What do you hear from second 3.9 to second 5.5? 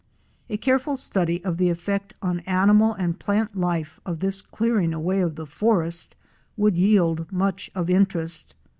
of this clearing away of the